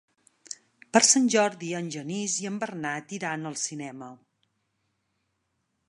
Per 0.95 1.01
Sant 1.07 1.27
Jordi 1.33 1.69
en 1.81 1.91
Genís 1.97 2.39
i 2.45 2.49
en 2.53 2.57
Bernat 2.65 3.15
iran 3.19 3.47
al 3.51 3.61
cinema. 3.67 4.09